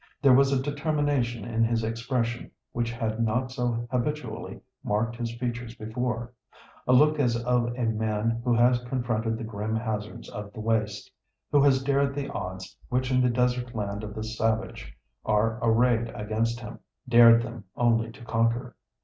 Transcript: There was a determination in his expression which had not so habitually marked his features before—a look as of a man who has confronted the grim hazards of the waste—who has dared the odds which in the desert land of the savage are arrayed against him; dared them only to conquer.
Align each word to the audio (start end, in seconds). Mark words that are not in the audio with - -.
There 0.19 0.33
was 0.33 0.51
a 0.51 0.59
determination 0.59 1.45
in 1.45 1.63
his 1.63 1.83
expression 1.83 2.49
which 2.71 2.89
had 2.91 3.19
not 3.23 3.51
so 3.51 3.87
habitually 3.91 4.59
marked 4.83 5.15
his 5.15 5.31
features 5.35 5.75
before—a 5.75 6.91
look 6.91 7.19
as 7.19 7.35
of 7.43 7.67
a 7.77 7.85
man 7.85 8.41
who 8.43 8.51
has 8.55 8.83
confronted 8.85 9.37
the 9.37 9.43
grim 9.43 9.75
hazards 9.75 10.27
of 10.29 10.53
the 10.53 10.59
waste—who 10.59 11.61
has 11.61 11.83
dared 11.83 12.15
the 12.15 12.29
odds 12.31 12.75
which 12.89 13.11
in 13.11 13.21
the 13.21 13.29
desert 13.29 13.75
land 13.75 14.03
of 14.03 14.15
the 14.15 14.23
savage 14.23 14.91
are 15.23 15.59
arrayed 15.61 16.09
against 16.15 16.61
him; 16.61 16.79
dared 17.07 17.43
them 17.43 17.65
only 17.75 18.11
to 18.11 18.25
conquer. 18.25 18.75